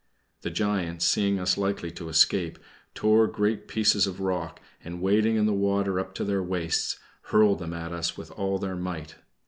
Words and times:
The 0.41 0.49
giants 0.49 1.05
seeing 1.05 1.39
us 1.39 1.59
likely 1.59 1.91
to 1.91 2.09
escape, 2.09 2.57
tore 2.95 3.27
great 3.27 3.67
pieces 3.67 4.07
of 4.07 4.19
rock, 4.19 4.59
and 4.83 4.99
wading 4.99 5.35
in 5.35 5.45
the 5.45 5.53
water 5.53 5.99
up 5.99 6.15
to 6.15 6.23
their 6.23 6.41
waists, 6.41 6.97
hurled 7.25 7.59
them 7.59 7.73
at 7.73 7.91
us 7.93 8.17
with 8.17 8.31
all 8.31 8.57
their 8.57 8.75
might. 8.75 9.17